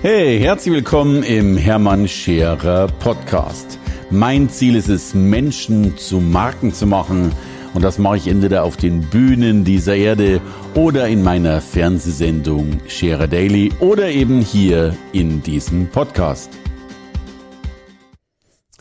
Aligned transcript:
Hey, 0.00 0.38
herzlich 0.38 0.72
willkommen 0.72 1.24
im 1.24 1.56
Hermann 1.56 2.06
Scherer 2.06 2.86
Podcast. 2.86 3.80
Mein 4.10 4.48
Ziel 4.48 4.76
ist 4.76 4.88
es, 4.88 5.12
Menschen 5.12 5.98
zu 5.98 6.20
Marken 6.20 6.72
zu 6.72 6.86
machen. 6.86 7.32
Und 7.74 7.82
das 7.82 7.98
mache 7.98 8.18
ich 8.18 8.28
entweder 8.28 8.62
auf 8.62 8.76
den 8.76 9.00
Bühnen 9.00 9.64
dieser 9.64 9.96
Erde 9.96 10.40
oder 10.76 11.08
in 11.08 11.24
meiner 11.24 11.60
Fernsehsendung 11.60 12.78
Scherer 12.86 13.26
Daily 13.26 13.72
oder 13.80 14.08
eben 14.08 14.40
hier 14.40 14.96
in 15.12 15.42
diesem 15.42 15.88
Podcast. 15.90 16.52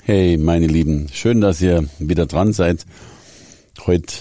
Hey, 0.04 0.38
meine 0.38 0.68
Lieben, 0.68 1.09
schön, 1.11 1.41
dass 1.41 1.59
ihr 1.63 1.89
wieder 1.97 2.27
dran 2.27 2.54
seid. 2.54 2.86
Heute 3.88 4.18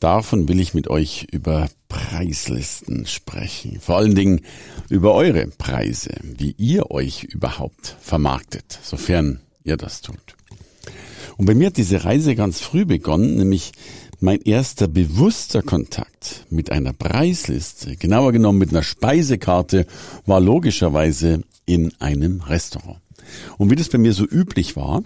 davon 0.00 0.50
will 0.50 0.60
ich 0.60 0.74
mit 0.74 0.88
euch 0.88 1.28
über 1.32 1.70
Preislisten 1.88 3.06
sprechen. 3.06 3.78
Vor 3.80 3.96
allen 3.96 4.14
Dingen 4.14 4.40
über 4.88 5.14
eure 5.14 5.46
Preise, 5.46 6.10
wie 6.22 6.54
ihr 6.58 6.90
euch 6.90 7.24
überhaupt 7.24 7.96
vermarktet, 8.00 8.78
sofern 8.82 9.40
ihr 9.64 9.76
das 9.76 10.00
tut. 10.00 10.36
Und 11.36 11.46
bei 11.46 11.54
mir 11.54 11.68
hat 11.68 11.76
diese 11.76 12.04
Reise 12.04 12.34
ganz 12.34 12.60
früh 12.60 12.84
begonnen, 12.84 13.36
nämlich 13.36 13.72
mein 14.20 14.40
erster 14.40 14.88
bewusster 14.88 15.62
Kontakt 15.62 16.46
mit 16.48 16.70
einer 16.72 16.92
Preisliste, 16.92 17.96
genauer 17.96 18.32
genommen 18.32 18.58
mit 18.58 18.70
einer 18.70 18.82
Speisekarte, 18.82 19.86
war 20.24 20.40
logischerweise 20.40 21.42
in 21.66 21.92
einem 22.00 22.40
Restaurant. 22.40 23.00
Und 23.58 23.70
wie 23.70 23.76
das 23.76 23.88
bei 23.88 23.98
mir 23.98 24.12
so 24.12 24.24
üblich 24.24 24.76
war, 24.76 25.02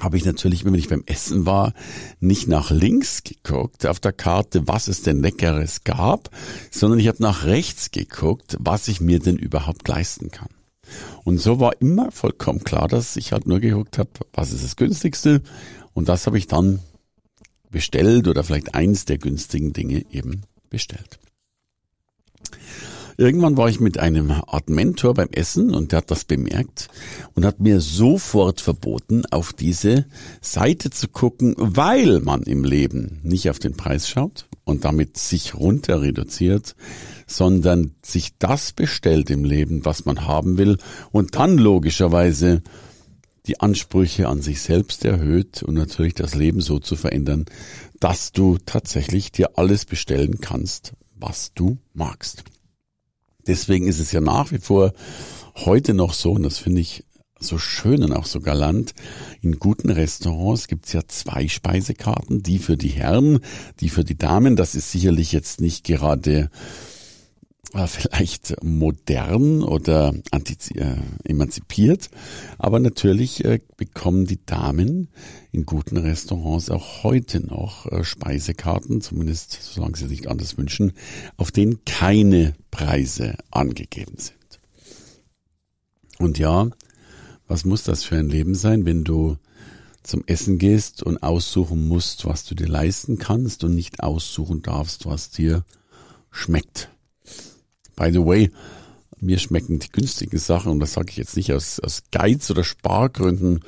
habe 0.00 0.16
ich 0.16 0.24
natürlich, 0.24 0.64
wenn 0.64 0.74
ich 0.74 0.88
beim 0.88 1.04
Essen 1.06 1.46
war, 1.46 1.72
nicht 2.20 2.48
nach 2.48 2.70
links 2.70 3.22
geguckt 3.22 3.86
auf 3.86 4.00
der 4.00 4.12
Karte, 4.12 4.66
was 4.66 4.88
es 4.88 5.02
denn 5.02 5.22
Leckeres 5.22 5.84
gab, 5.84 6.30
sondern 6.70 6.98
ich 6.98 7.08
habe 7.08 7.22
nach 7.22 7.44
rechts 7.44 7.90
geguckt, 7.90 8.56
was 8.58 8.88
ich 8.88 9.00
mir 9.00 9.20
denn 9.20 9.36
überhaupt 9.36 9.86
leisten 9.86 10.30
kann. 10.30 10.48
Und 11.24 11.38
so 11.38 11.60
war 11.60 11.80
immer 11.80 12.10
vollkommen 12.10 12.64
klar, 12.64 12.88
dass 12.88 13.16
ich 13.16 13.32
halt 13.32 13.46
nur 13.46 13.60
geguckt 13.60 13.98
habe, 13.98 14.10
was 14.32 14.52
ist 14.52 14.64
das 14.64 14.76
günstigste 14.76 15.42
und 15.92 16.08
das 16.08 16.26
habe 16.26 16.38
ich 16.38 16.46
dann 16.46 16.80
bestellt 17.70 18.28
oder 18.28 18.44
vielleicht 18.44 18.74
eins 18.74 19.04
der 19.04 19.18
günstigen 19.18 19.72
Dinge 19.72 20.04
eben 20.10 20.42
bestellt. 20.70 21.18
Irgendwann 23.16 23.56
war 23.56 23.68
ich 23.68 23.78
mit 23.78 23.98
einem 23.98 24.30
Art 24.30 24.68
Mentor 24.68 25.14
beim 25.14 25.28
Essen 25.30 25.74
und 25.74 25.92
der 25.92 25.98
hat 25.98 26.10
das 26.10 26.24
bemerkt 26.24 26.88
und 27.34 27.44
hat 27.44 27.60
mir 27.60 27.80
sofort 27.80 28.60
verboten, 28.60 29.24
auf 29.30 29.52
diese 29.52 30.06
Seite 30.40 30.90
zu 30.90 31.08
gucken, 31.08 31.54
weil 31.56 32.20
man 32.20 32.42
im 32.42 32.64
Leben 32.64 33.20
nicht 33.22 33.48
auf 33.50 33.58
den 33.58 33.76
Preis 33.76 34.08
schaut 34.08 34.46
und 34.64 34.84
damit 34.84 35.16
sich 35.16 35.54
runter 35.54 36.02
reduziert, 36.02 36.74
sondern 37.26 37.94
sich 38.02 38.36
das 38.38 38.72
bestellt 38.72 39.30
im 39.30 39.44
Leben, 39.44 39.84
was 39.84 40.04
man 40.04 40.26
haben 40.26 40.58
will 40.58 40.78
und 41.12 41.36
dann 41.36 41.56
logischerweise 41.56 42.62
die 43.46 43.60
Ansprüche 43.60 44.28
an 44.28 44.42
sich 44.42 44.60
selbst 44.60 45.04
erhöht 45.04 45.62
und 45.62 45.74
natürlich 45.74 46.14
das 46.14 46.34
Leben 46.34 46.60
so 46.60 46.78
zu 46.78 46.96
verändern, 46.96 47.44
dass 48.00 48.32
du 48.32 48.58
tatsächlich 48.64 49.32
dir 49.32 49.58
alles 49.58 49.84
bestellen 49.84 50.40
kannst, 50.40 50.94
was 51.14 51.52
du 51.54 51.78
magst. 51.92 52.44
Deswegen 53.46 53.86
ist 53.86 53.98
es 53.98 54.12
ja 54.12 54.20
nach 54.20 54.52
wie 54.52 54.58
vor 54.58 54.92
heute 55.56 55.94
noch 55.94 56.12
so, 56.12 56.32
und 56.32 56.42
das 56.42 56.58
finde 56.58 56.80
ich 56.80 57.04
so 57.40 57.58
schön 57.58 58.02
und 58.02 58.12
auch 58.12 58.26
so 58.26 58.40
galant. 58.40 58.94
In 59.42 59.58
guten 59.58 59.90
Restaurants 59.90 60.68
gibt's 60.68 60.92
ja 60.92 61.02
zwei 61.06 61.48
Speisekarten, 61.48 62.42
die 62.42 62.58
für 62.58 62.76
die 62.76 62.88
Herren, 62.88 63.40
die 63.80 63.90
für 63.90 64.04
die 64.04 64.16
Damen. 64.16 64.56
Das 64.56 64.74
ist 64.74 64.90
sicherlich 64.90 65.32
jetzt 65.32 65.60
nicht 65.60 65.84
gerade 65.84 66.50
vielleicht 67.86 68.62
modern 68.62 69.62
oder 69.62 70.14
äh, 70.32 70.96
emanzipiert, 71.24 72.10
aber 72.58 72.78
natürlich 72.78 73.44
äh, 73.44 73.58
bekommen 73.76 74.26
die 74.26 74.44
Damen 74.44 75.08
in 75.50 75.66
guten 75.66 75.96
Restaurants 75.96 76.70
auch 76.70 77.02
heute 77.02 77.44
noch 77.44 77.90
äh, 77.90 78.04
Speisekarten, 78.04 79.00
zumindest 79.00 79.58
solange 79.60 79.96
sie 79.96 80.06
nicht 80.06 80.28
anders 80.28 80.56
wünschen, 80.56 80.92
auf 81.36 81.50
denen 81.50 81.84
keine 81.84 82.54
Preise 82.70 83.36
angegeben 83.50 84.16
sind. 84.18 84.60
Und 86.18 86.38
ja, 86.38 86.68
was 87.48 87.64
muss 87.64 87.82
das 87.82 88.04
für 88.04 88.16
ein 88.16 88.28
Leben 88.28 88.54
sein, 88.54 88.86
wenn 88.86 89.04
du 89.04 89.36
zum 90.04 90.22
Essen 90.26 90.58
gehst 90.58 91.02
und 91.02 91.22
aussuchen 91.22 91.88
musst, 91.88 92.26
was 92.26 92.44
du 92.44 92.54
dir 92.54 92.68
leisten 92.68 93.18
kannst 93.18 93.64
und 93.64 93.74
nicht 93.74 94.00
aussuchen 94.00 94.62
darfst, 94.62 95.06
was 95.06 95.30
dir 95.30 95.64
schmeckt. 96.30 96.93
By 97.96 98.10
the 98.12 98.24
way, 98.24 98.50
mir 99.20 99.38
schmecken 99.38 99.78
die 99.78 99.90
günstigen 99.90 100.38
Sachen 100.38 100.72
und 100.72 100.80
das 100.80 100.94
sage 100.94 101.10
ich 101.10 101.16
jetzt 101.16 101.36
nicht 101.36 101.52
aus, 101.52 101.80
aus 101.80 102.02
Geiz 102.10 102.50
oder 102.50 102.64
Spargründen, 102.64 103.60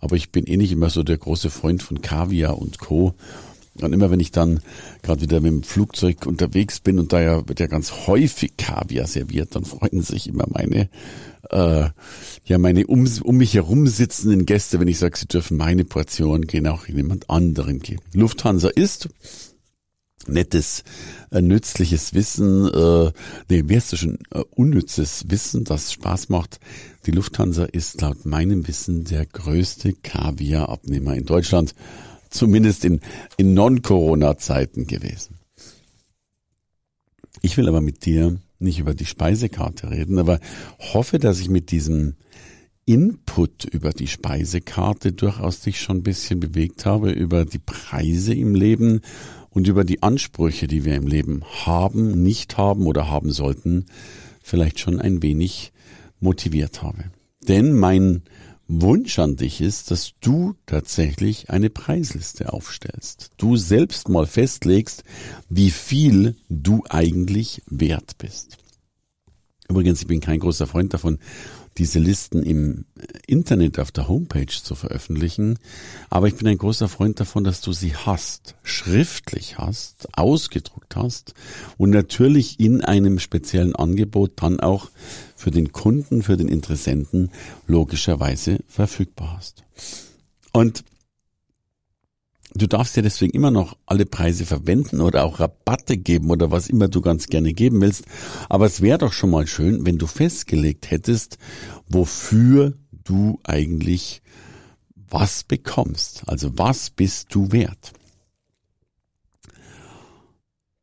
aber 0.00 0.16
ich 0.16 0.30
bin 0.30 0.46
eh 0.46 0.56
nicht 0.56 0.72
immer 0.72 0.90
so 0.90 1.02
der 1.02 1.18
große 1.18 1.50
Freund 1.50 1.82
von 1.82 2.02
Kaviar 2.02 2.58
und 2.58 2.78
Co. 2.78 3.14
Und 3.82 3.92
immer 3.92 4.10
wenn 4.10 4.20
ich 4.20 4.30
dann 4.30 4.60
gerade 5.02 5.20
wieder 5.20 5.40
mit 5.40 5.52
dem 5.52 5.62
Flugzeug 5.62 6.26
unterwegs 6.26 6.80
bin 6.80 6.98
und 6.98 7.12
da 7.12 7.20
ja 7.20 7.46
wird 7.46 7.60
ja 7.60 7.66
ganz 7.66 8.06
häufig 8.06 8.56
Kaviar 8.56 9.06
serviert, 9.06 9.54
dann 9.54 9.64
freuen 9.64 10.02
sich 10.02 10.28
immer 10.28 10.46
meine 10.48 10.88
äh, 11.50 11.90
ja 12.44 12.58
meine 12.58 12.86
um, 12.86 13.06
um 13.22 13.36
mich 13.36 13.54
herum 13.54 13.86
sitzenden 13.86 14.46
Gäste, 14.46 14.80
wenn 14.80 14.88
ich 14.88 14.98
sage, 14.98 15.18
sie 15.18 15.26
dürfen 15.26 15.58
meine 15.58 15.84
Portion 15.84 16.46
gehen 16.46 16.66
auch 16.66 16.86
jemand 16.88 17.28
anderen 17.28 17.80
geben. 17.80 18.02
Lufthansa 18.14 18.68
ist 18.68 19.10
nettes, 20.28 20.84
äh, 21.30 21.40
nützliches 21.40 22.14
Wissen, 22.14 22.66
äh, 22.66 23.12
nee, 23.48 23.64
wie 23.66 23.76
heißt 23.76 23.92
das 23.92 24.00
schon, 24.00 24.18
äh, 24.30 24.42
unnützes 24.50 25.24
Wissen, 25.28 25.64
das 25.64 25.92
Spaß 25.92 26.28
macht. 26.28 26.60
Die 27.06 27.10
Lufthansa 27.10 27.64
ist 27.64 28.00
laut 28.00 28.26
meinem 28.26 28.66
Wissen 28.68 29.04
der 29.04 29.26
größte 29.26 29.92
Kaviar-Abnehmer 29.92 31.14
in 31.14 31.24
Deutschland, 31.24 31.74
zumindest 32.30 32.84
in, 32.84 33.00
in 33.36 33.54
Non-Corona-Zeiten 33.54 34.86
gewesen. 34.86 35.36
Ich 37.42 37.56
will 37.56 37.68
aber 37.68 37.80
mit 37.80 38.04
dir 38.06 38.38
nicht 38.58 38.78
über 38.78 38.94
die 38.94 39.06
Speisekarte 39.06 39.90
reden, 39.90 40.18
aber 40.18 40.40
hoffe, 40.78 41.18
dass 41.18 41.38
ich 41.38 41.48
mit 41.48 41.70
diesem 41.70 42.16
Input 42.86 43.64
über 43.64 43.90
die 43.90 44.06
Speisekarte 44.06 45.12
durchaus 45.12 45.60
dich 45.60 45.80
schon 45.80 45.98
ein 45.98 46.02
bisschen 46.04 46.38
bewegt 46.38 46.86
habe, 46.86 47.10
über 47.10 47.44
die 47.44 47.58
Preise 47.58 48.32
im 48.32 48.54
Leben 48.54 49.00
und 49.56 49.66
über 49.68 49.84
die 49.84 50.02
Ansprüche, 50.02 50.66
die 50.66 50.84
wir 50.84 50.96
im 50.96 51.06
Leben 51.06 51.42
haben, 51.64 52.22
nicht 52.22 52.58
haben 52.58 52.86
oder 52.86 53.08
haben 53.08 53.32
sollten, 53.32 53.86
vielleicht 54.42 54.78
schon 54.78 55.00
ein 55.00 55.22
wenig 55.22 55.72
motiviert 56.20 56.82
habe. 56.82 57.04
Denn 57.48 57.72
mein 57.72 58.24
Wunsch 58.68 59.18
an 59.18 59.36
dich 59.36 59.62
ist, 59.62 59.90
dass 59.90 60.12
du 60.20 60.56
tatsächlich 60.66 61.48
eine 61.48 61.70
Preisliste 61.70 62.52
aufstellst. 62.52 63.30
Du 63.38 63.56
selbst 63.56 64.10
mal 64.10 64.26
festlegst, 64.26 65.04
wie 65.48 65.70
viel 65.70 66.36
du 66.50 66.84
eigentlich 66.90 67.62
wert 67.64 68.18
bist. 68.18 68.58
Übrigens, 69.70 70.02
ich 70.02 70.06
bin 70.06 70.20
kein 70.20 70.40
großer 70.40 70.66
Freund 70.66 70.92
davon, 70.92 71.18
diese 71.78 71.98
Listen 71.98 72.42
im 72.42 72.84
Internet 73.26 73.78
auf 73.78 73.90
der 73.90 74.08
Homepage 74.08 74.46
zu 74.46 74.74
veröffentlichen. 74.74 75.58
Aber 76.10 76.28
ich 76.28 76.36
bin 76.36 76.48
ein 76.48 76.58
großer 76.58 76.88
Freund 76.88 77.20
davon, 77.20 77.44
dass 77.44 77.60
du 77.60 77.72
sie 77.72 77.94
hast, 77.94 78.54
schriftlich 78.62 79.58
hast, 79.58 80.08
ausgedruckt 80.16 80.96
hast 80.96 81.34
und 81.76 81.90
natürlich 81.90 82.58
in 82.60 82.82
einem 82.82 83.18
speziellen 83.18 83.74
Angebot 83.74 84.32
dann 84.36 84.60
auch 84.60 84.90
für 85.34 85.50
den 85.50 85.72
Kunden, 85.72 86.22
für 86.22 86.36
den 86.36 86.48
Interessenten 86.48 87.30
logischerweise 87.66 88.58
verfügbar 88.68 89.36
hast. 89.36 89.64
Und 90.52 90.84
Du 92.56 92.66
darfst 92.66 92.96
ja 92.96 93.02
deswegen 93.02 93.32
immer 93.32 93.50
noch 93.50 93.76
alle 93.84 94.06
Preise 94.06 94.46
verwenden 94.46 95.02
oder 95.02 95.24
auch 95.24 95.40
Rabatte 95.40 95.98
geben 95.98 96.30
oder 96.30 96.50
was 96.50 96.68
immer 96.68 96.88
du 96.88 97.02
ganz 97.02 97.26
gerne 97.26 97.52
geben 97.52 97.82
willst. 97.82 98.06
Aber 98.48 98.64
es 98.64 98.80
wäre 98.80 98.98
doch 98.98 99.12
schon 99.12 99.30
mal 99.30 99.46
schön, 99.46 99.84
wenn 99.84 99.98
du 99.98 100.06
festgelegt 100.06 100.90
hättest, 100.90 101.36
wofür 101.86 102.74
du 103.04 103.40
eigentlich 103.44 104.22
was 105.10 105.44
bekommst. 105.44 106.22
Also 106.28 106.56
was 106.56 106.88
bist 106.88 107.34
du 107.34 107.52
wert? 107.52 107.92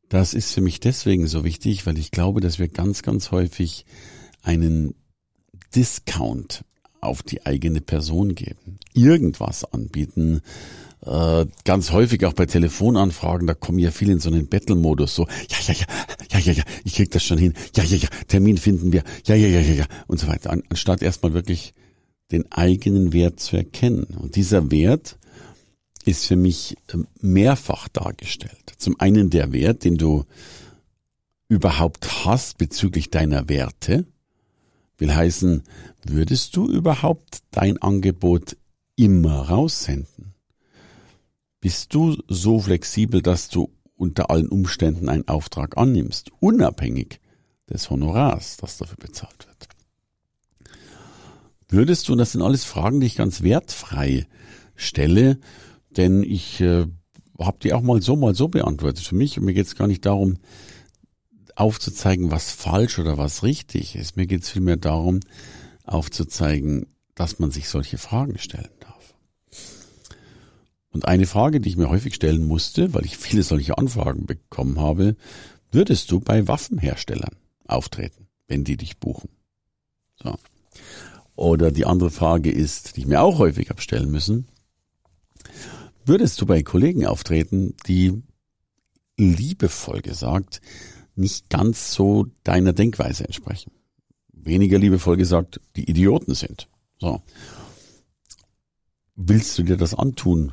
Das 0.08 0.32
ist 0.32 0.52
für 0.52 0.60
mich 0.60 0.78
deswegen 0.78 1.26
so 1.26 1.42
wichtig, 1.42 1.86
weil 1.86 1.98
ich 1.98 2.12
glaube, 2.12 2.40
dass 2.40 2.60
wir 2.60 2.68
ganz, 2.68 3.02
ganz 3.02 3.32
häufig 3.32 3.84
einen 4.42 4.94
Discount 5.74 6.64
auf 7.00 7.22
die 7.24 7.44
eigene 7.44 7.80
Person 7.80 8.36
geben, 8.36 8.78
irgendwas 8.92 9.64
anbieten, 9.64 10.40
äh, 11.06 11.46
ganz 11.64 11.92
häufig 11.92 12.24
auch 12.24 12.32
bei 12.32 12.46
Telefonanfragen, 12.46 13.46
da 13.46 13.54
kommen 13.54 13.78
ja 13.78 13.90
viele 13.90 14.12
in 14.12 14.20
so 14.20 14.30
einen 14.30 14.48
Battle-Modus, 14.48 15.14
so, 15.14 15.26
ja, 15.48 15.56
ja, 15.66 15.74
ja, 15.74 15.86
ja, 16.30 16.38
ja, 16.38 16.52
ja, 16.52 16.64
ich 16.84 16.94
krieg 16.94 17.10
das 17.10 17.22
schon 17.22 17.38
hin, 17.38 17.54
ja, 17.76 17.84
ja, 17.84 17.96
ja, 17.96 18.08
Termin 18.28 18.58
finden 18.58 18.92
wir, 18.92 19.02
ja, 19.26 19.34
ja, 19.34 19.48
ja, 19.48 19.60
ja, 19.60 19.74
ja, 19.74 19.86
und 20.06 20.18
so 20.18 20.28
weiter, 20.28 20.50
anstatt 20.68 21.02
erstmal 21.02 21.34
wirklich 21.34 21.74
den 22.32 22.50
eigenen 22.50 23.12
Wert 23.12 23.38
zu 23.38 23.56
erkennen. 23.56 24.04
Und 24.18 24.36
dieser 24.36 24.70
Wert 24.70 25.18
ist 26.04 26.24
für 26.26 26.36
mich 26.36 26.76
ähm, 26.92 27.06
mehrfach 27.20 27.88
dargestellt. 27.88 28.72
Zum 28.78 28.98
einen 28.98 29.30
der 29.30 29.52
Wert, 29.52 29.84
den 29.84 29.96
du 29.96 30.24
überhaupt 31.48 32.24
hast 32.24 32.56
bezüglich 32.56 33.10
deiner 33.10 33.48
Werte, 33.48 34.06
Will 34.98 35.14
heißen, 35.14 35.62
würdest 36.04 36.56
du 36.56 36.68
überhaupt 36.68 37.42
dein 37.50 37.78
Angebot 37.78 38.56
immer 38.96 39.48
raussenden? 39.48 40.33
Bist 41.64 41.94
du 41.94 42.18
so 42.28 42.60
flexibel, 42.60 43.22
dass 43.22 43.48
du 43.48 43.70
unter 43.96 44.28
allen 44.28 44.50
Umständen 44.50 45.08
einen 45.08 45.28
Auftrag 45.28 45.78
annimmst, 45.78 46.30
unabhängig 46.38 47.20
des 47.70 47.88
Honorars, 47.88 48.58
das 48.58 48.76
dafür 48.76 48.98
bezahlt 48.98 49.46
wird? 49.46 50.74
Würdest 51.70 52.06
du, 52.06 52.12
und 52.12 52.18
das 52.18 52.32
sind 52.32 52.42
alles 52.42 52.64
Fragen, 52.64 53.00
die 53.00 53.06
ich 53.06 53.16
ganz 53.16 53.42
wertfrei 53.42 54.26
stelle, 54.76 55.38
denn 55.88 56.22
ich 56.22 56.60
äh, 56.60 56.86
habe 57.38 57.58
die 57.62 57.72
auch 57.72 57.80
mal 57.80 58.02
so, 58.02 58.14
mal 58.14 58.34
so 58.34 58.48
beantwortet. 58.48 59.02
Für 59.02 59.14
mich, 59.14 59.40
mir 59.40 59.54
geht 59.54 59.66
es 59.66 59.74
gar 59.74 59.88
nicht 59.88 60.04
darum, 60.04 60.36
aufzuzeigen, 61.56 62.30
was 62.30 62.50
falsch 62.50 62.98
oder 62.98 63.16
was 63.16 63.42
richtig 63.42 63.96
ist. 63.96 64.18
Mir 64.18 64.26
geht 64.26 64.42
es 64.42 64.50
vielmehr 64.50 64.76
darum, 64.76 65.20
aufzuzeigen, 65.84 66.88
dass 67.14 67.38
man 67.38 67.50
sich 67.50 67.70
solche 67.70 67.96
Fragen 67.96 68.36
darf. 68.80 68.83
Und 70.94 71.08
eine 71.08 71.26
Frage, 71.26 71.60
die 71.60 71.70
ich 71.70 71.76
mir 71.76 71.90
häufig 71.90 72.14
stellen 72.14 72.46
musste, 72.46 72.94
weil 72.94 73.04
ich 73.04 73.16
viele 73.16 73.42
solche 73.42 73.76
Anfragen 73.76 74.26
bekommen 74.26 74.80
habe, 74.80 75.16
würdest 75.72 76.12
du 76.12 76.20
bei 76.20 76.46
Waffenherstellern 76.46 77.34
auftreten, 77.66 78.28
wenn 78.46 78.62
die 78.62 78.76
dich 78.76 78.98
buchen? 78.98 79.28
So. 80.22 80.36
Oder 81.34 81.72
die 81.72 81.84
andere 81.84 82.10
Frage 82.10 82.52
ist, 82.52 82.96
die 82.96 83.00
ich 83.00 83.06
mir 83.08 83.22
auch 83.22 83.38
häufig 83.38 83.70
habe 83.70 83.80
stellen 83.80 84.08
müssen, 84.08 84.46
würdest 86.06 86.40
du 86.40 86.46
bei 86.46 86.62
Kollegen 86.62 87.04
auftreten, 87.06 87.74
die 87.88 88.22
liebevoll 89.16 90.00
gesagt 90.00 90.60
nicht 91.16 91.50
ganz 91.50 91.92
so 91.92 92.26
deiner 92.44 92.72
Denkweise 92.72 93.24
entsprechen? 93.24 93.72
Weniger 94.32 94.78
liebevoll 94.78 95.16
gesagt, 95.16 95.60
die 95.74 95.90
Idioten 95.90 96.34
sind. 96.34 96.68
So. 97.00 97.20
Willst 99.16 99.56
du 99.58 99.62
dir 99.62 99.76
das 99.76 99.94
antun, 99.94 100.52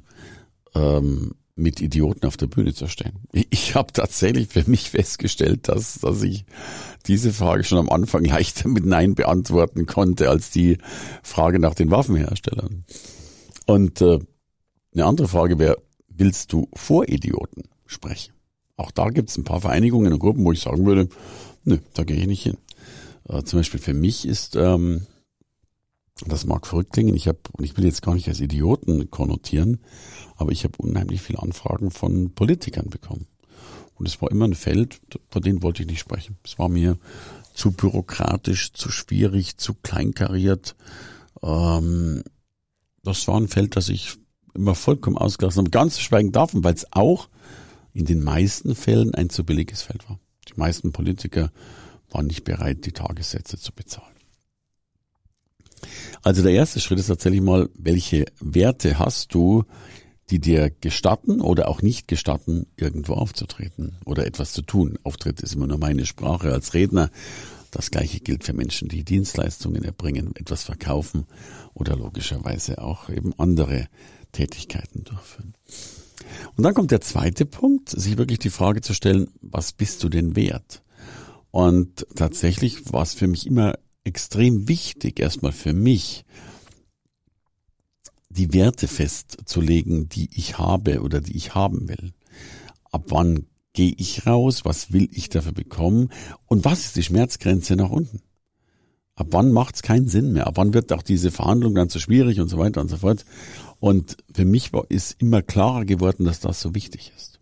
ähm, 0.76 1.34
mit 1.56 1.82
Idioten 1.82 2.26
auf 2.26 2.38
der 2.38 2.48
Bühne 2.48 2.74
zu 2.74 2.88
stehen? 2.88 3.20
Ich, 3.32 3.76
habe 3.76 3.94
tatsächlich 3.94 4.48
für 4.50 4.70
mich 4.70 4.90
festgestellt, 4.90 5.68
dass, 5.68 6.00
dass 6.00 6.22
ich 6.24 6.46
diese 7.08 7.34
Frage 7.34 7.64
schon 7.64 7.78
am 7.78 7.90
Anfang 7.90 8.26
leichter 8.26 8.68
mit 8.68 8.86
Nein 8.86 9.16
beantworten 9.16 9.86
konnte 9.86 10.30
als 10.30 10.52
die 10.52 10.78
Frage 11.24 11.60
nach 11.60 11.74
den 11.74 11.92
Waffenherstellern. 11.92 12.84
Und 13.66 14.02
äh, 14.02 14.20
eine 14.94 15.06
andere 15.06 15.28
Frage 15.28 15.58
wäre, 15.60 15.78
willst 16.10 16.52
du 16.52 16.68
vor 16.74 17.08
Idioten 17.08 17.64
sprechen? 17.86 18.34
Auch 18.76 18.92
da 18.92 19.10
gibt 19.10 19.30
es 19.30 19.38
ein 19.38 19.44
paar 19.44 19.62
Vereinigungen 19.62 20.14
und 20.14 20.20
Gruppen, 20.20 20.44
wo 20.44 20.52
ich 20.52 20.62
sagen 20.62 20.86
würde, 20.86 21.08
nö, 21.64 21.78
da 21.94 22.04
gehe 22.04 22.18
ich 22.18 22.28
nicht 22.28 22.44
hin. 22.44 22.58
Äh, 23.30 23.44
zum 23.44 23.60
Beispiel 23.60 23.80
für 23.80 23.94
mich 23.94 24.28
ist, 24.28 24.56
ähm, 24.56 25.06
das 26.30 26.46
mag 26.46 26.68
verrückt 26.68 26.94
klingen, 26.94 27.16
ich 27.16 27.28
habe, 27.28 27.40
und 27.54 27.64
ich 27.64 27.78
will 27.78 27.86
jetzt 27.86 28.02
gar 28.02 28.14
nicht 28.14 28.28
als 28.28 28.40
Idioten 28.40 29.10
konnotieren, 29.10 29.80
aber 30.36 30.52
ich 30.52 30.64
habe 30.64 30.78
unheimlich 30.78 31.22
viele 31.22 31.40
Anfragen 31.40 31.92
von 31.92 32.34
Politikern 32.34 32.90
bekommen. 32.90 33.28
Und 33.96 34.08
es 34.08 34.22
war 34.22 34.32
immer 34.32 34.46
ein 34.46 34.56
Feld, 34.56 35.00
vor 35.30 35.42
dem 35.42 35.62
wollte 35.62 35.84
ich 35.84 35.88
nicht 35.88 36.00
sprechen. 36.00 36.38
Es 36.44 36.58
war 36.58 36.70
mir 36.70 36.98
zu 37.54 37.72
bürokratisch, 37.72 38.74
zu 38.74 38.90
schwierig, 38.90 39.58
zu 39.58 39.74
kleinkariert. 39.76 40.76
Ähm, 41.44 42.24
das 43.04 43.28
war 43.28 43.40
ein 43.40 43.48
Feld, 43.48 43.76
das 43.76 43.90
ich 43.90 44.18
immer 44.54 44.76
vollkommen 44.76 45.18
ausgelassen 45.18 45.60
habe. 45.60 45.70
Ganz 45.70 45.96
zu 45.96 46.02
schweigen 46.02 46.32
davon, 46.32 46.64
weil 46.64 46.74
es 46.74 46.88
auch 46.92 47.30
in 47.94 48.06
den 48.06 48.24
meisten 48.24 48.76
Fällen 48.76 49.14
ein 49.16 49.30
zu 49.30 49.44
billiges 49.44 49.82
Feld 49.82 50.08
war. 50.10 50.20
Die 50.48 50.60
meisten 50.60 50.92
Politiker 50.92 51.52
waren 52.10 52.28
nicht 52.28 52.44
bereit, 52.44 52.86
die 52.86 52.92
Tagessätze 52.92 53.58
zu 53.58 53.74
bezahlen. 53.74 54.11
Also 56.24 56.44
der 56.44 56.52
erste 56.52 56.80
Schritt 56.80 57.00
ist 57.00 57.08
tatsächlich 57.08 57.42
mal, 57.42 57.70
welche 57.74 58.26
Werte 58.40 59.00
hast 59.00 59.34
du, 59.34 59.64
die 60.30 60.40
dir 60.40 60.70
gestatten 60.70 61.42
oder 61.42 61.68
auch 61.68 61.82
nicht 61.82 62.08
gestatten, 62.08 62.68
irgendwo 62.78 63.14
aufzutreten 63.14 63.98
oder 64.06 64.26
etwas 64.26 64.54
zu 64.54 64.62
tun. 64.62 64.98
Auftritt 65.04 65.42
ist 65.42 65.54
immer 65.56 65.68
nur 65.68 65.78
meine 65.78 66.06
Sprache 66.06 66.54
als 66.54 66.74
Redner. 66.74 67.10
Das 67.70 67.92
gleiche 67.92 68.20
gilt 68.20 68.44
für 68.44 68.54
Menschen, 68.54 68.88
die 68.88 69.04
Dienstleistungen 69.04 69.84
erbringen, 69.84 70.34
etwas 70.36 70.64
verkaufen 70.64 71.26
oder 71.74 71.96
logischerweise 71.96 72.82
auch 72.82 73.10
eben 73.10 73.34
andere 73.38 73.88
Tätigkeiten 74.32 75.04
durchführen. 75.04 75.54
Und 76.56 76.64
dann 76.64 76.74
kommt 76.74 76.92
der 76.92 77.02
zweite 77.02 77.46
Punkt, 77.46 77.90
sich 77.90 78.18
wirklich 78.18 78.40
die 78.40 78.50
Frage 78.50 78.82
zu 78.82 78.94
stellen, 78.94 79.28
was 79.42 79.74
bist 79.74 80.04
du 80.04 80.10
denn 80.10 80.36
wert? 80.36 80.82
Und 81.52 82.08
tatsächlich 82.16 82.94
war 82.94 83.04
es 83.04 83.14
für 83.14 83.28
mich 83.28 83.46
immer 83.46 83.76
extrem 84.04 84.68
wichtig, 84.68 85.20
erstmal 85.20 85.52
für 85.52 85.74
mich, 85.74 86.26
die 88.30 88.54
Werte 88.54 88.88
festzulegen, 88.88 90.08
die 90.10 90.30
ich 90.34 90.58
habe 90.58 91.02
oder 91.02 91.22
die 91.22 91.36
ich 91.36 91.54
haben 91.54 91.90
will. 91.90 92.14
Ab 92.92 93.06
wann 93.10 93.46
gehe 93.74 93.94
ich 93.98 94.26
raus? 94.26 94.64
Was 94.64 94.94
will 94.94 95.10
ich 95.12 95.30
dafür 95.30 95.52
bekommen? 95.52 96.10
Und 96.46 96.66
was 96.66 96.86
ist 96.86 96.96
die 96.96 97.04
Schmerzgrenze 97.04 97.76
nach 97.76 97.90
unten? 97.90 98.22
Ab 99.16 99.28
wann 99.32 99.52
macht 99.52 99.76
es 99.76 99.82
keinen 99.82 100.08
Sinn 100.08 100.32
mehr? 100.34 100.48
Ab 100.48 100.58
wann 100.58 100.74
wird 100.74 100.94
auch 100.94 101.04
diese 101.04 101.32
Verhandlung 101.32 101.76
dann 101.76 101.90
zu 101.90 102.00
schwierig 102.00 102.40
und 102.40 102.48
so 102.48 102.58
weiter 102.58 102.82
und 102.82 102.90
so 102.90 102.98
fort? 102.98 103.26
Und 103.80 104.18
für 104.34 104.46
mich 104.46 104.74
war, 104.74 104.86
ist 104.90 105.22
immer 105.22 105.42
klarer 105.42 105.86
geworden, 105.86 106.26
dass 106.26 106.40
das 106.40 106.62
so 106.62 106.74
wichtig 106.74 107.12
ist. 107.16 107.40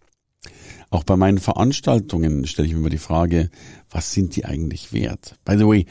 Auch 0.90 1.04
bei 1.04 1.16
meinen 1.16 1.38
Veranstaltungen 1.38 2.48
stelle 2.48 2.68
ich 2.68 2.74
mir 2.74 2.80
immer 2.80 2.90
die 2.90 2.98
Frage, 2.98 3.52
was 3.92 4.12
sind 4.12 4.36
die 4.36 4.46
eigentlich 4.46 4.92
wert? 4.92 5.36
By 5.46 5.56
the 5.58 5.68
way, 5.68 5.86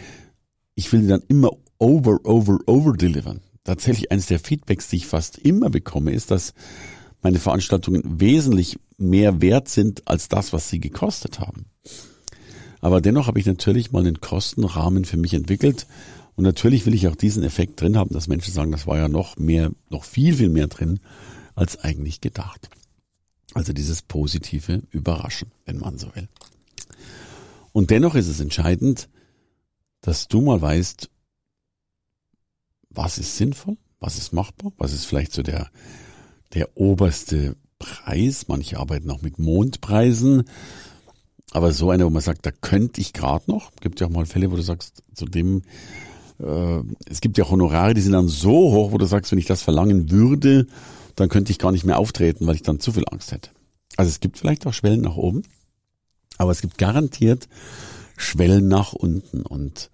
ich 0.79 0.93
will 0.93 1.09
dann 1.09 1.23
immer 1.27 1.51
over, 1.81 2.21
over, 2.23 2.61
over 2.67 2.93
delivern. 2.93 3.41
Tatsächlich 3.65 4.13
eines 4.13 4.27
der 4.27 4.39
Feedbacks, 4.39 4.87
die 4.87 4.97
ich 4.97 5.09
fast 5.09 5.37
immer 5.37 5.71
bekomme, 5.71 6.13
ist, 6.13 6.31
dass 6.31 6.55
meine 7.21 7.41
Veranstaltungen 7.41 8.21
wesentlich 8.21 8.79
mehr 8.97 9.43
wert 9.43 9.69
sind 9.69 10.07
als 10.07 10.29
das, 10.29 10.53
was 10.53 10.71
sie 10.71 10.79
gekostet 10.79 11.41
haben. 11.41 11.67
Aber 12.81 13.01
dennoch 13.01 13.27
habe 13.27 13.41
ich 13.41 13.47
natürlich 13.47 13.91
mal 13.91 14.07
einen 14.07 14.21
Kostenrahmen 14.21 15.05
für 15.05 15.17
mich 15.17 15.35
entwickelt, 15.35 15.89
und 16.37 16.45
natürlich 16.45 16.87
will 16.87 16.95
ich 16.95 17.09
auch 17.09 17.17
diesen 17.17 17.43
Effekt 17.43 17.81
drin 17.81 17.97
haben, 17.97 18.15
dass 18.15 18.29
Menschen 18.29 18.55
sagen, 18.55 18.71
das 18.71 18.87
war 18.87 18.97
ja 18.97 19.09
noch 19.09 19.37
mehr, 19.37 19.73
noch 19.91 20.05
viel, 20.05 20.35
viel 20.35 20.49
mehr 20.49 20.69
drin, 20.69 21.01
als 21.57 21.81
eigentlich 21.81 22.21
gedacht. 22.21 22.71
Also 23.53 23.73
dieses 23.73 24.03
positive 24.03 24.85
Überraschen, 24.93 25.51
wenn 25.65 25.79
man 25.79 25.99
so 25.99 26.15
will. 26.15 26.29
Und 27.73 27.91
dennoch 27.91 28.15
ist 28.15 28.29
es 28.29 28.39
entscheidend, 28.39 29.09
dass 30.01 30.29
du 30.29 30.41
mal 30.41 30.61
weißt, 30.61 31.11
was 32.91 33.19
ist 33.19 33.37
sinnvoll, 33.37 33.77
was 34.01 34.19
ist 34.19 34.33
machbar, 34.33 34.73
was 34.77 34.93
ist 34.93 35.05
vielleicht 35.05 35.33
so 35.33 35.43
der, 35.43 35.71
der 36.55 36.77
oberste 36.77 37.57
Preis. 37.79 38.49
Manche 38.49 38.79
arbeiten 38.79 39.11
auch 39.11 39.23
mit 39.23 39.39
Mondpreisen. 39.39 40.45
Aber 41.53 41.73
so 41.73 41.91
einer, 41.91 42.05
wo 42.05 42.11
man 42.11 42.23
sagt, 42.23 42.45
da 42.45 42.51
könnte 42.51 43.01
ich 43.01 43.13
gerade 43.13 43.51
noch, 43.51 43.71
gibt 43.81 44.01
ja 44.01 44.07
auch 44.07 44.11
mal 44.11 44.27
Fälle, 44.27 44.51
wo 44.51 44.57
du 44.57 44.63
sagst, 44.63 45.03
zu 45.15 45.25
dem 45.25 45.63
äh, 46.41 46.81
es 47.07 47.21
gibt 47.21 47.39
ja 47.39 47.49
Honorare, 47.49 47.95
die 47.95 48.01
sind 48.01 48.13
dann 48.13 48.29
so 48.29 48.51
hoch, 48.51 48.93
wo 48.93 48.99
du 48.99 49.07
sagst, 49.07 49.33
wenn 49.33 49.39
ich 49.39 49.47
das 49.47 49.63
verlangen 49.63 50.11
würde, 50.11 50.67
dann 51.17 51.29
könnte 51.29 51.51
ich 51.51 51.59
gar 51.59 51.73
nicht 51.73 51.85
mehr 51.85 51.99
auftreten, 51.99 52.47
weil 52.47 52.55
ich 52.55 52.63
dann 52.63 52.81
zu 52.81 52.93
viel 52.93 53.05
Angst 53.11 53.33
hätte. 53.33 53.51
Also 53.97 54.11
es 54.11 54.21
gibt 54.21 54.39
vielleicht 54.39 54.67
auch 54.67 54.75
Schwellen 54.75 55.01
nach 55.01 55.17
oben, 55.17 55.43
aber 56.37 56.53
es 56.53 56.61
gibt 56.61 56.79
garantiert 56.79 57.49
Schwellen 58.19 58.69
nach 58.69 58.93
unten 58.93 59.43
und 59.43 59.91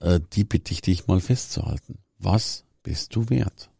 äh, 0.00 0.20
die 0.32 0.44
bitte 0.44 0.72
ich 0.72 0.82
dich 0.82 1.06
mal 1.06 1.20
festzuhalten. 1.20 1.98
Was 2.18 2.64
bist 2.82 3.14
du 3.14 3.30
wert? 3.30 3.70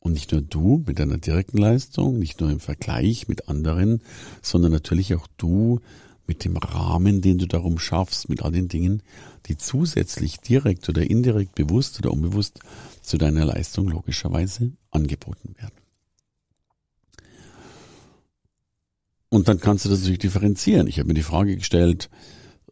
Und 0.00 0.12
nicht 0.12 0.32
nur 0.32 0.42
du 0.42 0.82
mit 0.86 0.98
deiner 0.98 1.18
direkten 1.18 1.58
Leistung, 1.58 2.18
nicht 2.18 2.40
nur 2.40 2.50
im 2.50 2.60
Vergleich 2.60 3.28
mit 3.28 3.48
anderen, 3.48 4.02
sondern 4.42 4.72
natürlich 4.72 5.14
auch 5.14 5.26
du 5.36 5.80
mit 6.26 6.44
dem 6.44 6.56
Rahmen, 6.56 7.22
den 7.22 7.38
du 7.38 7.46
darum 7.46 7.78
schaffst, 7.78 8.28
mit 8.28 8.42
all 8.42 8.52
den 8.52 8.68
Dingen, 8.68 9.02
die 9.46 9.56
zusätzlich 9.56 10.38
direkt 10.40 10.88
oder 10.88 11.08
indirekt, 11.08 11.54
bewusst 11.54 11.98
oder 11.98 12.12
unbewusst 12.12 12.60
zu 13.00 13.16
deiner 13.16 13.46
Leistung 13.46 13.88
logischerweise 13.88 14.72
angeboten 14.90 15.54
werden. 15.56 15.87
Und 19.30 19.48
dann 19.48 19.60
kannst 19.60 19.84
du 19.84 19.88
das 19.88 20.00
natürlich 20.00 20.20
differenzieren. 20.20 20.86
Ich 20.86 20.98
habe 20.98 21.08
mir 21.08 21.14
die 21.14 21.22
Frage 21.22 21.56
gestellt, 21.56 22.08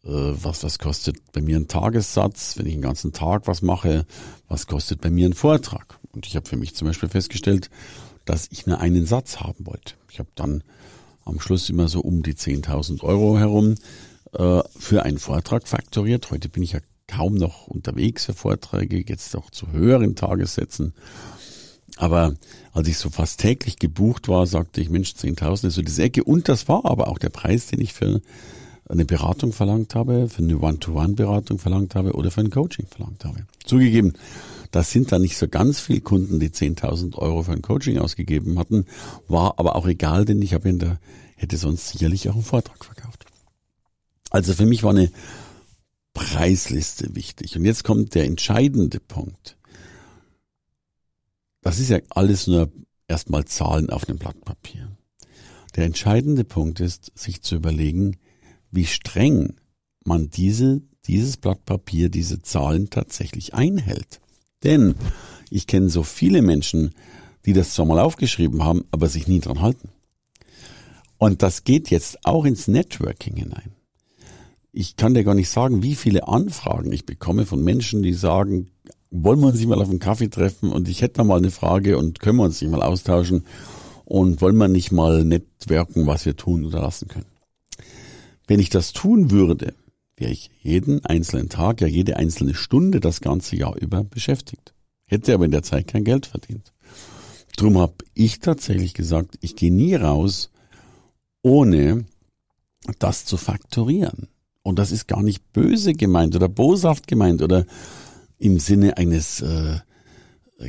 äh, 0.03 0.09
was, 0.09 0.63
was 0.63 0.79
kostet 0.79 1.17
bei 1.31 1.41
mir 1.41 1.57
ein 1.57 1.67
Tagessatz, 1.67 2.57
wenn 2.57 2.65
ich 2.65 2.73
den 2.73 2.81
ganzen 2.81 3.13
Tag 3.13 3.47
was 3.47 3.61
mache, 3.61 4.05
was 4.47 4.67
kostet 4.67 5.01
bei 5.01 5.09
mir 5.09 5.27
ein 5.27 5.33
Vortrag? 5.33 5.99
Und 6.13 6.25
ich 6.25 6.35
habe 6.35 6.47
für 6.47 6.57
mich 6.57 6.75
zum 6.75 6.87
Beispiel 6.87 7.09
festgestellt, 7.09 7.69
dass 8.25 8.47
ich 8.51 8.65
nur 8.65 8.79
einen 8.79 9.05
Satz 9.05 9.39
haben 9.39 9.65
wollte. 9.65 9.93
Ich 10.11 10.19
habe 10.19 10.29
dann 10.35 10.63
am 11.25 11.39
Schluss 11.39 11.69
immer 11.69 11.87
so 11.89 12.01
um 12.01 12.23
die 12.23 12.33
10.000 12.33 13.03
Euro 13.03 13.37
herum 13.37 13.75
äh, 14.33 14.61
für 14.77 15.03
einen 15.03 15.19
Vortrag 15.19 15.67
faktoriert. 15.67 16.31
Heute 16.31 16.49
bin 16.49 16.63
ich 16.63 16.71
ja 16.71 16.79
kaum 17.07 17.35
noch 17.35 17.67
unterwegs 17.67 18.25
für 18.25 18.33
Vorträge, 18.33 19.03
jetzt 19.07 19.35
auch 19.35 19.49
zu 19.49 19.71
höheren 19.71 20.15
Tagessätzen. 20.15 20.93
Aber 21.95 22.35
als 22.73 22.87
ich 22.87 22.97
so 22.97 23.09
fast 23.09 23.39
täglich 23.39 23.79
gebucht 23.79 24.27
war, 24.27 24.45
sagte 24.45 24.81
ich, 24.81 24.89
Mensch, 24.89 25.11
10.000 25.11 25.67
ist 25.67 25.75
so 25.75 25.81
diese 25.81 26.03
Ecke. 26.03 26.23
Und 26.23 26.49
das 26.49 26.67
war 26.67 26.85
aber 26.85 27.07
auch 27.07 27.17
der 27.17 27.29
Preis, 27.29 27.67
den 27.67 27.81
ich 27.81 27.93
für 27.93 28.21
eine 28.89 29.05
Beratung 29.05 29.51
verlangt 29.51 29.95
habe, 29.95 30.29
für 30.29 30.43
eine 30.43 30.59
One-to-One-Beratung 30.59 31.59
verlangt 31.59 31.95
habe 31.95 32.13
oder 32.13 32.31
für 32.31 32.41
ein 32.41 32.49
Coaching 32.49 32.87
verlangt 32.87 33.25
habe. 33.25 33.45
Zugegeben, 33.65 34.13
das 34.71 34.91
sind 34.91 35.11
da 35.11 35.19
nicht 35.19 35.37
so 35.37 35.47
ganz 35.47 35.79
viele 35.79 36.01
Kunden, 36.01 36.39
die 36.39 36.49
10.000 36.49 37.15
Euro 37.15 37.43
für 37.43 37.53
ein 37.53 37.61
Coaching 37.61 37.97
ausgegeben 37.97 38.59
hatten, 38.59 38.85
war 39.27 39.59
aber 39.59 39.75
auch 39.75 39.87
egal, 39.87 40.25
denn 40.25 40.41
ich 40.41 40.53
habe 40.53 40.69
in 40.69 40.79
der, 40.79 40.99
hätte 41.35 41.57
sonst 41.57 41.89
sicherlich 41.89 42.29
auch 42.29 42.35
einen 42.35 42.43
Vortrag 42.43 42.83
verkauft. 42.83 43.25
Also 44.29 44.53
für 44.53 44.65
mich 44.65 44.83
war 44.83 44.91
eine 44.91 45.11
Preisliste 46.13 47.15
wichtig. 47.15 47.55
Und 47.55 47.65
jetzt 47.65 47.83
kommt 47.83 48.15
der 48.15 48.25
entscheidende 48.25 48.99
Punkt. 48.99 49.57
Das 51.61 51.79
ist 51.79 51.89
ja 51.89 51.99
alles 52.09 52.47
nur 52.47 52.71
erstmal 53.07 53.45
Zahlen 53.45 53.89
auf 53.89 54.07
einem 54.07 54.17
Blatt 54.17 54.39
Papier. 54.43 54.95
Der 55.75 55.85
entscheidende 55.85 56.43
Punkt 56.43 56.79
ist, 56.79 57.11
sich 57.15 57.41
zu 57.41 57.55
überlegen, 57.55 58.17
wie 58.71 58.85
streng 58.85 59.55
man 60.03 60.29
diese, 60.29 60.81
dieses 61.05 61.37
Blatt 61.37 61.65
Papier, 61.65 62.09
diese 62.09 62.41
Zahlen 62.41 62.89
tatsächlich 62.89 63.53
einhält. 63.53 64.19
Denn 64.63 64.95
ich 65.49 65.67
kenne 65.67 65.89
so 65.89 66.03
viele 66.03 66.41
Menschen, 66.41 66.93
die 67.45 67.53
das 67.53 67.73
zwar 67.73 67.85
mal 67.85 67.99
aufgeschrieben 67.99 68.63
haben, 68.63 68.83
aber 68.91 69.07
sich 69.07 69.27
nie 69.27 69.39
dran 69.39 69.61
halten. 69.61 69.89
Und 71.17 71.41
das 71.43 71.63
geht 71.63 71.89
jetzt 71.89 72.25
auch 72.25 72.45
ins 72.45 72.67
Networking 72.67 73.35
hinein. 73.35 73.73
Ich 74.71 74.95
kann 74.95 75.13
dir 75.13 75.23
gar 75.23 75.33
nicht 75.33 75.49
sagen, 75.49 75.81
wie 75.81 75.95
viele 75.95 76.27
Anfragen 76.27 76.91
ich 76.91 77.05
bekomme 77.05 77.45
von 77.45 77.63
Menschen, 77.63 78.03
die 78.03 78.13
sagen, 78.13 78.69
wollen 79.11 79.39
wir 79.39 79.47
uns 79.47 79.57
nicht 79.57 79.67
mal 79.67 79.81
auf 79.81 79.89
einen 79.89 79.99
Kaffee 79.99 80.29
treffen 80.29 80.71
und 80.71 80.87
ich 80.87 81.01
hätte 81.01 81.15
da 81.15 81.23
mal 81.23 81.37
eine 81.37 81.51
Frage 81.51 81.97
und 81.97 82.19
können 82.19 82.37
wir 82.37 82.43
uns 82.43 82.61
nicht 82.61 82.71
mal 82.71 82.81
austauschen 82.81 83.45
und 84.05 84.41
wollen 84.41 84.57
wir 84.57 84.67
nicht 84.67 84.91
mal 84.91 85.23
networken, 85.23 86.07
was 86.07 86.25
wir 86.25 86.35
tun 86.35 86.65
oder 86.65 86.81
lassen 86.81 87.07
können. 87.07 87.25
Wenn 88.47 88.59
ich 88.59 88.69
das 88.69 88.93
tun 88.93 89.31
würde, 89.31 89.73
wäre 90.15 90.31
ich 90.31 90.49
jeden 90.61 91.05
einzelnen 91.05 91.49
Tag, 91.49 91.81
ja 91.81 91.87
jede 91.87 92.17
einzelne 92.17 92.53
Stunde 92.53 92.99
das 92.99 93.21
ganze 93.21 93.55
Jahr 93.55 93.75
über 93.77 94.03
beschäftigt. 94.03 94.73
Hätte 95.05 95.33
aber 95.33 95.45
in 95.45 95.51
der 95.51 95.63
Zeit 95.63 95.87
kein 95.87 96.03
Geld 96.03 96.25
verdient. 96.25 96.73
Drum 97.55 97.77
habe 97.77 97.95
ich 98.13 98.39
tatsächlich 98.39 98.93
gesagt, 98.93 99.37
ich 99.41 99.55
gehe 99.55 99.73
nie 99.73 99.95
raus, 99.95 100.51
ohne 101.41 102.05
das 102.99 103.25
zu 103.25 103.37
faktorieren. 103.37 104.27
Und 104.63 104.79
das 104.79 104.91
ist 104.91 105.07
gar 105.07 105.23
nicht 105.23 105.53
böse 105.53 105.93
gemeint 105.93 106.35
oder 106.35 106.49
boshaft 106.49 107.07
gemeint 107.07 107.41
oder 107.41 107.65
im 108.39 108.59
Sinne 108.59 108.97
eines 108.97 109.41
äh, 109.41 109.79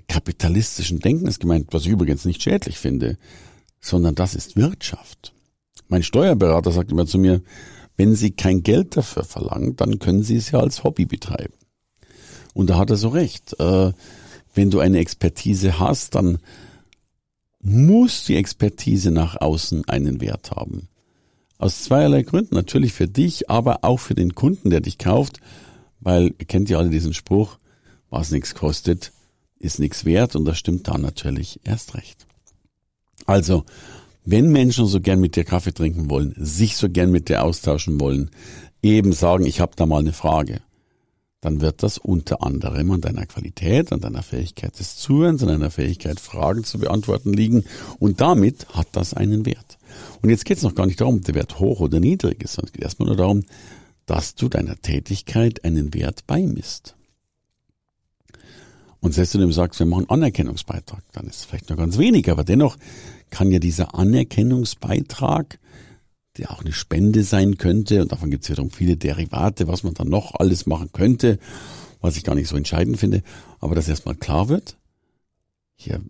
kapitalistischen 0.09 1.01
Denkens 1.01 1.39
gemeint, 1.39 1.69
was 1.71 1.83
ich 1.83 1.89
übrigens 1.89 2.25
nicht 2.25 2.43
schädlich 2.43 2.79
finde, 2.79 3.19
sondern 3.81 4.15
das 4.15 4.35
ist 4.35 4.57
Wirtschaft. 4.57 5.33
Mein 5.89 6.03
Steuerberater 6.03 6.73
sagt 6.73 6.91
immer 6.91 7.07
zu 7.07 7.19
mir, 7.19 7.43
wenn 7.97 8.15
Sie 8.15 8.31
kein 8.31 8.63
Geld 8.63 8.97
dafür 8.97 9.25
verlangen, 9.25 9.77
dann 9.77 9.99
können 9.99 10.23
Sie 10.23 10.37
es 10.37 10.51
ja 10.51 10.61
als 10.61 10.85
Hobby 10.85 11.05
betreiben. 11.05 11.55
Und 12.55 12.71
da 12.71 12.79
hat 12.79 12.91
er 12.91 12.97
so 12.97 13.09
recht. 13.09 13.59
Äh, 13.59 13.93
wenn 14.55 14.71
du 14.71 14.81
eine 14.81 14.99
Expertise 14.99 15.79
hast, 15.79 16.15
dann 16.15 16.39
muss 17.61 18.25
die 18.25 18.37
Expertise 18.37 19.11
nach 19.11 19.41
außen 19.41 19.89
einen 19.89 20.21
Wert 20.21 20.53
haben. 20.53 20.89
Aus 21.59 21.85
zweierlei 21.85 22.23
Gründen. 22.23 22.55
Natürlich 22.55 22.93
für 22.93 23.09
dich, 23.09 23.51
aber 23.51 23.81
auch 23.83 23.99
für 23.99 24.15
den 24.15 24.35
Kunden, 24.35 24.71
der 24.71 24.81
dich 24.81 24.99
kauft. 24.99 25.41
Weil, 26.01 26.35
ihr 26.39 26.47
kennt 26.47 26.71
ja 26.71 26.79
alle 26.79 26.91
diesen 26.91 27.15
Spruch, 27.15 27.59
was 28.11 28.31
nichts 28.31 28.55
kostet, 28.55 29.13
ist 29.59 29.79
nichts 29.79 30.05
wert. 30.05 30.37
Und 30.37 30.45
das 30.45 30.59
stimmt 30.59 30.89
da 30.89 30.99
natürlich 30.99 31.61
erst 31.65 31.95
recht. 31.95 32.27
Also, 33.27 33.65
wenn 34.25 34.51
Menschen 34.51 34.87
so 34.87 35.01
gern 35.01 35.21
mit 35.21 35.37
dir 35.37 35.45
Kaffee 35.45 35.73
trinken 35.73 36.11
wollen, 36.11 36.35
sich 36.37 36.77
so 36.77 36.89
gern 36.89 37.11
mit 37.11 37.29
dir 37.29 37.45
austauschen 37.45 37.99
wollen, 38.01 38.31
eben 38.83 39.13
sagen, 39.13 39.47
ich 39.47 39.61
habe 39.61 39.73
da 39.75 39.87
mal 39.87 40.01
eine 40.01 40.13
Frage, 40.13 40.61
dann 41.41 41.61
wird 41.61 41.83
das 41.83 41.99
unter 41.99 42.43
anderem 42.43 42.91
an 42.91 43.01
deiner 43.01 43.27
Qualität, 43.27 43.93
an 43.93 44.01
deiner 44.01 44.23
Fähigkeit 44.23 44.79
des 44.79 44.97
Zuhörens, 44.97 45.43
an 45.43 45.49
deiner 45.49 45.71
Fähigkeit, 45.71 46.19
Fragen 46.19 46.65
zu 46.65 46.79
beantworten 46.79 47.33
liegen. 47.33 47.65
Und 48.01 48.21
damit 48.21 48.69
hat 48.71 48.89
das 48.93 49.15
einen 49.15 49.47
Wert. 49.47 49.79
Und 50.21 50.31
jetzt 50.31 50.45
geht 50.45 50.57
es 50.57 50.65
noch 50.65 50.75
gar 50.75 50.87
nicht 50.87 51.01
darum, 51.01 51.17
ob 51.17 51.25
der 51.25 51.37
Wert 51.37 51.61
hoch 51.61 51.81
oder 51.81 52.01
niedrig 52.01 52.43
ist, 52.43 52.55
sondern 52.55 52.69
es 52.69 52.73
geht 52.73 52.83
erstmal 52.83 53.09
nur 53.09 53.17
darum, 53.17 53.45
dass 54.09 54.35
du 54.35 54.49
deiner 54.49 54.77
Tätigkeit 54.77 55.65
einen 55.65 55.93
Wert 55.93 56.27
beimisst. 56.27 56.97
Und 59.01 59.13
selbst 59.13 59.35
wenn 59.35 59.43
du 59.43 59.53
sagst, 59.53 59.79
wir 59.79 59.87
machen 59.87 60.09
Anerkennungsbeitrag, 60.09 61.05
dann 61.13 61.27
ist 61.27 61.37
es 61.37 61.45
vielleicht 61.45 61.69
nur 61.69 61.77
ganz 61.77 61.99
wenig, 61.99 62.31
aber 62.31 62.43
dennoch 62.43 62.79
kann 63.29 63.53
ja 63.53 63.59
dieser 63.59 63.95
Anerkennungsbeitrag, 63.95 65.61
der 66.39 66.51
auch 66.51 66.63
eine 66.63 66.73
Spende 66.73 67.23
sein 67.23 67.59
könnte, 67.59 68.01
und 68.01 68.11
davon 68.11 68.31
gibt 68.31 68.45
es 68.45 68.51
wiederum 68.51 68.71
viele 68.71 68.97
Derivate, 68.97 69.69
was 69.69 69.83
man 69.83 69.93
dann 69.93 70.09
noch 70.09 70.35
alles 70.35 70.65
machen 70.65 70.91
könnte, 70.93 71.39
was 72.01 72.17
ich 72.17 72.25
gar 72.25 72.35
nicht 72.35 72.49
so 72.49 72.57
entscheidend 72.57 72.99
finde, 72.99 73.23
aber 73.61 73.75
dass 73.75 73.89
erstmal 73.89 74.15
klar 74.15 74.49
wird, 74.49 74.79
hier 75.77 76.01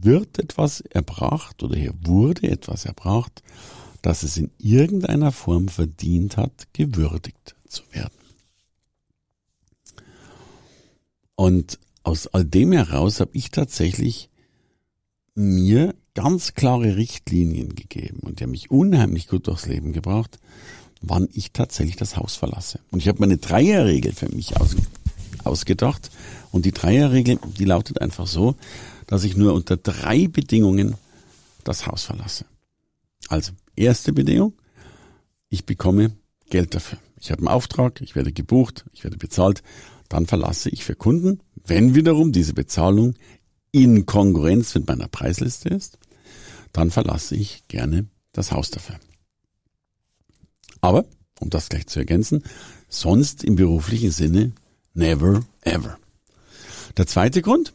wird 0.00 0.40
etwas 0.40 0.80
erbracht 0.80 1.62
oder 1.62 1.76
hier 1.76 1.94
wurde 2.02 2.48
etwas 2.48 2.86
erbracht, 2.86 3.42
dass 4.06 4.22
es 4.22 4.36
in 4.36 4.52
irgendeiner 4.58 5.32
Form 5.32 5.66
verdient 5.66 6.36
hat, 6.36 6.68
gewürdigt 6.72 7.56
zu 7.66 7.82
werden. 7.90 8.14
Und 11.34 11.80
aus 12.04 12.28
all 12.28 12.44
dem 12.44 12.70
heraus 12.70 13.18
habe 13.18 13.32
ich 13.34 13.50
tatsächlich 13.50 14.30
mir 15.34 15.92
ganz 16.14 16.54
klare 16.54 16.94
Richtlinien 16.94 17.74
gegeben 17.74 18.20
und 18.20 18.38
die 18.38 18.44
haben 18.44 18.52
mich 18.52 18.70
unheimlich 18.70 19.26
gut 19.26 19.48
durchs 19.48 19.66
Leben 19.66 19.92
gebracht, 19.92 20.38
wann 21.00 21.28
ich 21.32 21.50
tatsächlich 21.50 21.96
das 21.96 22.16
Haus 22.16 22.36
verlasse. 22.36 22.78
Und 22.92 23.00
ich 23.00 23.08
habe 23.08 23.18
meine 23.18 23.38
Dreierregel 23.38 24.12
für 24.12 24.28
mich 24.28 24.56
aus, 24.56 24.76
ausgedacht 25.42 26.12
und 26.52 26.64
die 26.64 26.70
Dreierregel, 26.70 27.40
die 27.58 27.64
lautet 27.64 28.00
einfach 28.00 28.28
so, 28.28 28.54
dass 29.08 29.24
ich 29.24 29.36
nur 29.36 29.52
unter 29.52 29.76
drei 29.76 30.28
Bedingungen 30.28 30.94
das 31.64 31.88
Haus 31.88 32.04
verlasse. 32.04 32.44
Also, 33.28 33.50
erste 33.76 34.12
Bedingung, 34.12 34.54
ich 35.48 35.66
bekomme 35.66 36.16
Geld 36.50 36.74
dafür. 36.74 36.98
Ich 37.20 37.30
habe 37.30 37.40
einen 37.40 37.48
Auftrag, 37.48 38.00
ich 38.00 38.14
werde 38.14 38.32
gebucht, 38.32 38.84
ich 38.92 39.04
werde 39.04 39.16
bezahlt, 39.16 39.62
dann 40.08 40.26
verlasse 40.26 40.70
ich 40.70 40.84
für 40.84 40.94
Kunden, 40.94 41.40
wenn 41.64 41.94
wiederum 41.94 42.32
diese 42.32 42.54
Bezahlung 42.54 43.14
in 43.72 44.06
Konkurrenz 44.06 44.74
mit 44.74 44.86
meiner 44.86 45.08
Preisliste 45.08 45.68
ist, 45.68 45.98
dann 46.72 46.90
verlasse 46.90 47.34
ich 47.34 47.66
gerne 47.68 48.06
das 48.32 48.52
Haus 48.52 48.70
dafür. 48.70 48.98
Aber, 50.80 51.04
um 51.40 51.50
das 51.50 51.68
gleich 51.68 51.86
zu 51.86 51.98
ergänzen, 51.98 52.44
sonst 52.88 53.44
im 53.44 53.56
beruflichen 53.56 54.12
Sinne 54.12 54.52
never 54.94 55.44
ever. 55.62 55.98
Der 56.96 57.06
zweite 57.06 57.42
Grund, 57.42 57.72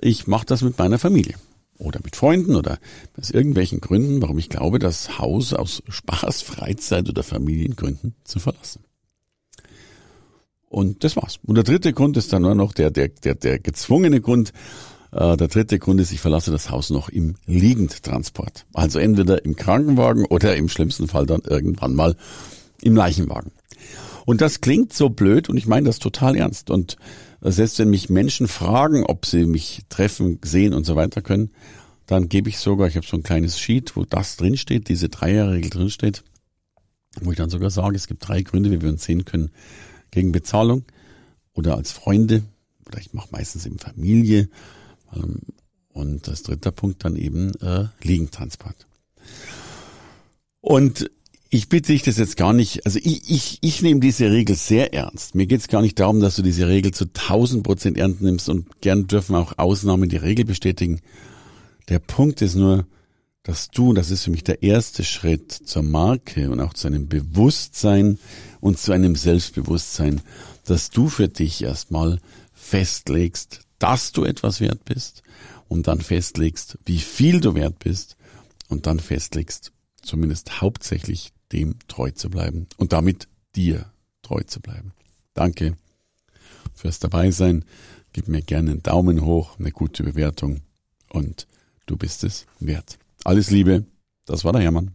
ich 0.00 0.26
mache 0.26 0.46
das 0.46 0.62
mit 0.62 0.78
meiner 0.78 0.98
Familie 0.98 1.36
oder 1.82 2.00
mit 2.02 2.16
Freunden 2.16 2.56
oder 2.56 2.78
aus 3.18 3.30
irgendwelchen 3.30 3.80
Gründen, 3.80 4.22
warum 4.22 4.38
ich 4.38 4.48
glaube, 4.48 4.78
das 4.78 5.18
Haus 5.18 5.52
aus 5.52 5.82
Spaß, 5.88 6.42
Freizeit 6.42 7.08
oder 7.08 7.22
Familiengründen 7.22 8.14
zu 8.24 8.38
verlassen. 8.38 8.84
Und 10.68 11.04
das 11.04 11.16
war's. 11.16 11.38
Und 11.44 11.56
der 11.56 11.64
dritte 11.64 11.92
Grund 11.92 12.16
ist 12.16 12.32
dann 12.32 12.42
nur 12.42 12.54
noch 12.54 12.72
der, 12.72 12.90
der, 12.90 13.08
der, 13.08 13.34
der 13.34 13.58
gezwungene 13.58 14.22
Grund, 14.22 14.52
äh, 15.12 15.36
der 15.36 15.48
dritte 15.48 15.78
Grund 15.78 16.00
ist, 16.00 16.12
ich 16.12 16.20
verlasse 16.20 16.50
das 16.50 16.70
Haus 16.70 16.88
noch 16.88 17.10
im 17.10 17.34
Liegendtransport. 17.46 18.64
Also 18.72 18.98
entweder 18.98 19.44
im 19.44 19.54
Krankenwagen 19.54 20.24
oder 20.24 20.56
im 20.56 20.70
schlimmsten 20.70 21.08
Fall 21.08 21.26
dann 21.26 21.42
irgendwann 21.42 21.94
mal 21.94 22.16
im 22.80 22.96
Leichenwagen. 22.96 23.52
Und 24.24 24.40
das 24.40 24.60
klingt 24.60 24.92
so 24.92 25.10
blöd 25.10 25.48
und 25.48 25.56
ich 25.56 25.66
meine 25.66 25.86
das 25.86 25.98
total 25.98 26.36
ernst. 26.36 26.70
Und 26.70 26.96
selbst 27.50 27.78
wenn 27.78 27.90
mich 27.90 28.08
Menschen 28.08 28.46
fragen, 28.46 29.04
ob 29.04 29.26
sie 29.26 29.46
mich 29.46 29.82
treffen, 29.88 30.38
sehen 30.44 30.74
und 30.74 30.84
so 30.84 30.94
weiter 30.94 31.22
können, 31.22 31.50
dann 32.06 32.28
gebe 32.28 32.48
ich 32.48 32.58
sogar, 32.58 32.86
ich 32.88 32.96
habe 32.96 33.06
so 33.06 33.16
ein 33.16 33.22
kleines 33.22 33.58
Sheet, 33.58 33.96
wo 33.96 34.04
das 34.04 34.36
drinsteht, 34.36 34.88
diese 34.88 35.08
Dreierregel 35.08 35.70
drinsteht, 35.70 36.22
wo 37.20 37.30
ich 37.32 37.36
dann 37.36 37.50
sogar 37.50 37.70
sage, 37.70 37.96
es 37.96 38.06
gibt 38.06 38.26
drei 38.26 38.42
Gründe, 38.42 38.70
wie 38.70 38.80
wir 38.80 38.90
uns 38.90 39.04
sehen 39.04 39.24
können, 39.24 39.50
gegen 40.10 40.30
Bezahlung 40.30 40.84
oder 41.52 41.76
als 41.76 41.90
Freunde 41.90 42.42
oder 42.86 42.98
ich 42.98 43.12
mache 43.12 43.28
meistens 43.32 43.66
eben 43.66 43.78
Familie 43.78 44.48
ähm, 45.14 45.40
und 45.88 46.28
das 46.28 46.42
dritte 46.42 46.70
Punkt 46.70 47.04
dann 47.04 47.16
eben 47.16 47.54
äh, 47.60 47.86
Liegentransport. 48.02 48.86
Und 50.60 51.10
ich 51.54 51.68
bitte 51.68 51.92
dich 51.92 52.02
das 52.02 52.16
jetzt 52.16 52.38
gar 52.38 52.54
nicht, 52.54 52.86
also 52.86 52.98
ich, 53.02 53.30
ich, 53.30 53.58
ich 53.60 53.82
nehme 53.82 54.00
diese 54.00 54.30
Regel 54.30 54.56
sehr 54.56 54.94
ernst. 54.94 55.34
Mir 55.34 55.44
geht 55.44 55.60
es 55.60 55.68
gar 55.68 55.82
nicht 55.82 56.00
darum, 56.00 56.18
dass 56.18 56.36
du 56.36 56.42
diese 56.42 56.66
Regel 56.66 56.94
zu 56.94 57.04
1000 57.04 57.62
Prozent 57.62 57.98
ernst 57.98 58.22
nimmst 58.22 58.48
und 58.48 58.80
gern 58.80 59.06
dürfen 59.06 59.36
auch 59.36 59.58
Ausnahmen 59.58 60.08
die 60.08 60.16
Regel 60.16 60.46
bestätigen. 60.46 61.02
Der 61.90 61.98
Punkt 61.98 62.40
ist 62.40 62.54
nur, 62.54 62.86
dass 63.42 63.70
du, 63.70 63.92
das 63.92 64.10
ist 64.10 64.24
für 64.24 64.30
mich 64.30 64.44
der 64.44 64.62
erste 64.62 65.04
Schritt 65.04 65.52
zur 65.52 65.82
Marke 65.82 66.50
und 66.50 66.58
auch 66.58 66.72
zu 66.72 66.86
einem 66.86 67.06
Bewusstsein 67.06 68.18
und 68.60 68.78
zu 68.78 68.92
einem 68.92 69.14
Selbstbewusstsein, 69.14 70.22
dass 70.64 70.88
du 70.88 71.08
für 71.08 71.28
dich 71.28 71.62
erstmal 71.62 72.18
festlegst, 72.54 73.60
dass 73.78 74.12
du 74.12 74.24
etwas 74.24 74.62
wert 74.62 74.86
bist 74.86 75.22
und 75.68 75.86
dann 75.86 76.00
festlegst, 76.00 76.78
wie 76.86 76.98
viel 76.98 77.42
du 77.42 77.54
wert 77.54 77.78
bist 77.78 78.16
und 78.68 78.86
dann 78.86 79.00
festlegst, 79.00 79.70
zumindest 80.00 80.62
hauptsächlich 80.62 81.34
dem 81.52 81.76
treu 81.88 82.10
zu 82.10 82.30
bleiben 82.30 82.66
und 82.76 82.92
damit 82.92 83.28
dir 83.54 83.86
treu 84.22 84.42
zu 84.42 84.60
bleiben. 84.60 84.92
Danke 85.34 85.76
fürs 86.74 86.98
Dabeisein. 86.98 87.64
Gib 88.12 88.28
mir 88.28 88.42
gerne 88.42 88.72
einen 88.72 88.82
Daumen 88.82 89.24
hoch, 89.24 89.58
eine 89.58 89.70
gute 89.70 90.02
Bewertung 90.02 90.60
und 91.10 91.46
du 91.86 91.96
bist 91.96 92.24
es 92.24 92.44
wert. 92.60 92.98
Alles 93.24 93.50
Liebe, 93.50 93.84
das 94.26 94.44
war 94.44 94.52
der 94.52 94.60
Hermann. 94.62 94.90